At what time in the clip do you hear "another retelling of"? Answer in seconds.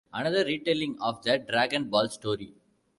0.11-1.21